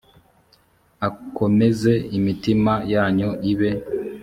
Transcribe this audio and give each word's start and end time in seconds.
akomeze 1.07 1.91
imitima 2.17 2.73
yanyu 2.93 3.29
ibe 3.51 3.69